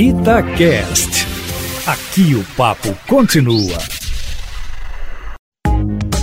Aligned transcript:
Itacast. 0.00 1.26
Aqui 1.84 2.32
o 2.36 2.44
papo 2.56 2.96
continua. 3.08 3.78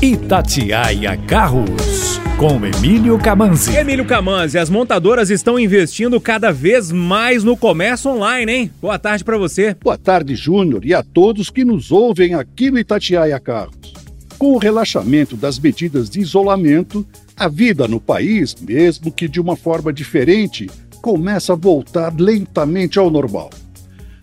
Itatiaia 0.01 1.17
Carros, 1.27 2.17
com 2.37 2.65
Emílio 2.65 3.19
Camanzi. 3.19 3.75
Emílio 3.75 4.05
Camanzi, 4.05 4.57
as 4.57 4.69
montadoras 4.69 5.29
estão 5.29 5.59
investindo 5.59 6.21
cada 6.21 6.53
vez 6.53 6.89
mais 6.89 7.43
no 7.43 7.57
comércio 7.57 8.11
online, 8.11 8.49
hein? 8.49 8.71
Boa 8.81 8.97
tarde 8.97 9.25
para 9.25 9.37
você. 9.37 9.75
Boa 9.83 9.97
tarde, 9.97 10.35
Júnior, 10.35 10.85
e 10.85 10.93
a 10.93 11.03
todos 11.03 11.49
que 11.49 11.65
nos 11.65 11.91
ouvem 11.91 12.33
aqui 12.33 12.71
no 12.71 12.79
Itatiaia 12.79 13.41
Carros. 13.41 13.93
Com 14.39 14.53
o 14.53 14.57
relaxamento 14.57 15.35
das 15.35 15.59
medidas 15.59 16.09
de 16.09 16.21
isolamento, 16.21 17.05
a 17.35 17.49
vida 17.49 17.89
no 17.89 17.99
país, 17.99 18.55
mesmo 18.55 19.11
que 19.11 19.27
de 19.27 19.41
uma 19.41 19.57
forma 19.57 19.91
diferente, 19.91 20.69
começa 21.01 21.51
a 21.51 21.57
voltar 21.57 22.13
lentamente 22.17 22.97
ao 22.97 23.11
normal. 23.11 23.49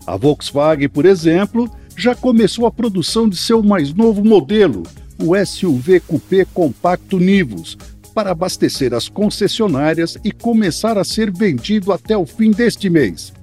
A 0.05 0.17
Volkswagen, 0.17 0.89
por 0.89 1.05
exemplo, 1.05 1.69
já 1.95 2.15
começou 2.15 2.65
a 2.65 2.71
produção 2.71 3.29
de 3.29 3.37
seu 3.37 3.63
mais 3.63 3.93
novo 3.93 4.23
modelo, 4.23 4.83
o 5.21 5.33
SUV 5.45 5.99
Coupé 6.01 6.45
Compacto 6.45 7.19
Nivus, 7.19 7.77
para 8.13 8.31
abastecer 8.31 8.93
as 8.93 9.07
concessionárias 9.07 10.17
e 10.23 10.31
começar 10.31 10.97
a 10.97 11.03
ser 11.03 11.31
vendido 11.31 11.91
até 11.91 12.17
o 12.17 12.25
fim 12.25 12.51
deste 12.51 12.89
mês, 12.89 13.33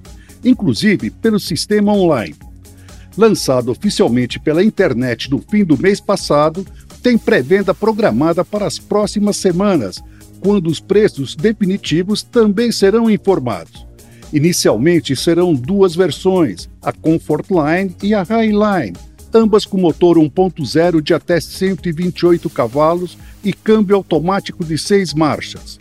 inclusive 0.43 1.09
pelo 1.09 1.39
sistema 1.39 1.93
online. 1.93 2.35
Lançado 3.17 3.71
oficialmente 3.71 4.39
pela 4.39 4.63
internet 4.63 5.29
no 5.29 5.39
fim 5.39 5.65
do 5.65 5.77
mês 5.77 5.99
passado, 5.99 6.65
tem 7.01 7.17
pré-venda 7.17 7.73
programada 7.73 8.45
para 8.45 8.65
as 8.65 8.77
próximas 8.77 9.37
semanas, 9.37 10.01
quando 10.39 10.67
os 10.67 10.79
preços 10.79 11.35
definitivos 11.35 12.23
também 12.23 12.71
serão 12.71 13.09
informados. 13.09 13.85
Inicialmente 14.33 15.15
serão 15.15 15.53
duas 15.53 15.95
versões, 15.95 16.69
a 16.81 16.91
Comfort 16.93 17.47
Line 17.49 17.95
e 18.01 18.13
a 18.13 18.23
Highline, 18.23 18.95
ambas 19.33 19.65
com 19.65 19.77
motor 19.77 20.17
1.0 20.17 21.01
de 21.01 21.13
até 21.13 21.39
128 21.39 22.49
cavalos 22.49 23.17
e 23.43 23.51
câmbio 23.51 23.95
automático 23.95 24.63
de 24.63 24.77
seis 24.77 25.13
marchas. 25.13 25.77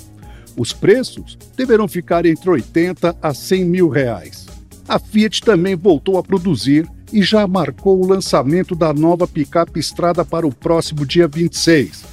Os 0.56 0.72
preços 0.72 1.38
deverão 1.56 1.86
ficar 1.86 2.26
entre 2.26 2.50
80 2.50 3.16
a 3.22 3.32
100 3.32 3.64
mil 3.64 3.88
reais. 3.88 4.46
A 4.88 4.98
Fiat 4.98 5.42
também 5.42 5.76
voltou 5.76 6.18
a 6.18 6.22
produzir 6.22 6.88
e 7.12 7.22
já 7.22 7.46
marcou 7.46 8.02
o 8.02 8.06
lançamento 8.06 8.74
da 8.74 8.92
nova 8.92 9.26
picape 9.26 9.78
Estrada 9.78 10.24
para 10.24 10.46
o 10.46 10.54
próximo 10.54 11.06
dia 11.06 11.28
26. 11.28 12.04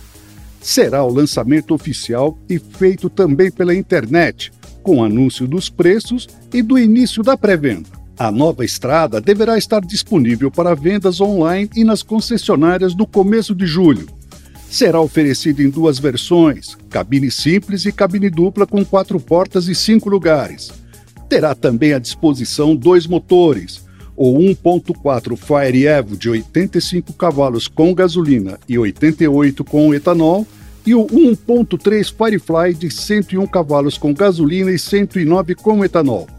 Será 0.61 1.03
o 1.03 1.11
lançamento 1.11 1.73
oficial 1.73 2.37
e 2.49 2.59
feito 2.59 3.09
também 3.09 3.51
pela 3.51 3.73
internet, 3.73 4.51
com 4.87 5.03
anúncio 5.03 5.45
dos 5.45 5.67
preços 5.69 6.29
e 6.53 6.61
do 6.61 6.79
início 6.79 7.21
da 7.21 7.35
pré-venda. 7.35 7.89
A 8.17 8.31
nova 8.31 8.63
estrada 8.63 9.19
deverá 9.19 9.57
estar 9.57 9.81
disponível 9.81 10.49
para 10.49 10.73
vendas 10.73 11.19
online 11.19 11.69
e 11.75 11.83
nas 11.83 12.01
concessionárias 12.01 12.95
no 12.95 13.05
começo 13.05 13.53
de 13.53 13.65
julho. 13.65 14.07
Será 14.69 15.01
oferecido 15.01 15.61
em 15.61 15.69
duas 15.69 15.99
versões, 15.99 16.77
cabine 16.89 17.29
simples 17.29 17.85
e 17.85 17.91
cabine 17.91 18.29
dupla 18.29 18.65
com 18.65 18.85
quatro 18.85 19.19
portas 19.19 19.67
e 19.67 19.75
cinco 19.75 20.09
lugares. 20.09 20.71
Terá 21.27 21.53
também 21.53 21.91
à 21.91 21.99
disposição 21.99 22.73
dois 22.73 23.05
motores, 23.05 23.85
o 24.15 24.39
1.4 24.39 25.35
Fire 25.35 25.85
Evo 25.85 26.15
de 26.15 26.29
85 26.29 27.11
cavalos 27.11 27.67
com 27.67 27.93
gasolina 27.93 28.57
e 28.69 28.79
88 28.79 29.65
com 29.65 29.93
etanol, 29.93 30.47
e 30.87 30.95
o 30.95 31.05
1.3 31.05 32.13
Firefly 32.15 32.73
de 32.73 32.89
101 32.89 33.45
cavalos 33.47 33.97
com 33.97 34.13
gasolina 34.13 34.71
e 34.71 34.79
109 34.79 35.53
com 35.53 35.83
etanol. 35.83 36.29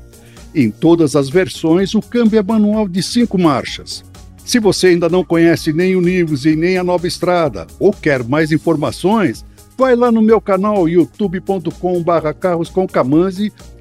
Em 0.54 0.70
todas 0.70 1.14
as 1.14 1.28
versões, 1.28 1.94
o 1.94 2.00
câmbio 2.00 2.38
é 2.38 2.42
manual 2.42 2.88
de 2.88 3.02
cinco 3.02 3.38
marchas. 3.38 4.02
Se 4.46 4.58
você 4.58 4.86
ainda 4.86 5.06
não 5.06 5.22
conhece 5.22 5.70
nem 5.70 5.94
o 5.94 6.00
Nivus 6.00 6.46
e 6.46 6.56
nem 6.56 6.78
a 6.78 6.82
nova 6.82 7.06
estrada, 7.06 7.66
ou 7.78 7.92
quer 7.92 8.24
mais 8.24 8.50
informações, 8.50 9.44
vai 9.76 9.94
lá 9.94 10.10
no 10.10 10.22
meu 10.22 10.40
canal 10.40 10.88
youtube.com.br 10.88 12.32
carros 12.40 12.72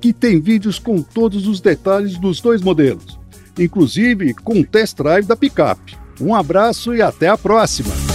que 0.01 0.11
tem 0.11 0.41
vídeos 0.41 0.79
com 0.79 1.01
todos 1.01 1.47
os 1.47 1.61
detalhes 1.61 2.17
dos 2.17 2.41
dois 2.41 2.61
modelos, 2.61 3.17
inclusive 3.57 4.33
com 4.33 4.61
test 4.63 4.97
drive 4.97 5.25
da 5.25 5.37
picape. 5.37 5.97
Um 6.19 6.35
abraço 6.35 6.93
e 6.93 7.01
até 7.01 7.29
a 7.29 7.37
próxima! 7.37 8.06